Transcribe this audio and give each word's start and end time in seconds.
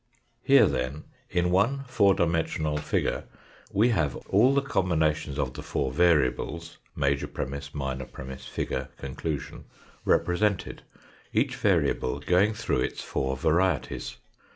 Here, 0.41 0.65
then, 0.65 1.03
in 1.29 1.51
one 1.51 1.83
four 1.87 2.15
dimensional 2.15 2.77
figure 2.77 3.25
we 3.71 3.89
have 3.89 4.15
all 4.27 4.51
the 4.55 4.63
combinations 4.63 5.37
of 5.37 5.53
the 5.53 5.61
four 5.61 5.91
variables, 5.91 6.79
major 6.95 7.27
premiss, 7.27 7.71
minor 7.75 8.05
premiss, 8.05 8.47
figure, 8.47 8.89
conclusion, 8.97 9.65
represented, 10.03 10.81
each 11.33 11.55
variable 11.55 12.17
going 12.19 12.55
through 12.55 12.79
its 12.79 13.03
four 13.03 13.37
varieties. 13.37 14.17